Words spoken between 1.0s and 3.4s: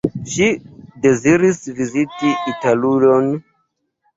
deziris viziti Italujon.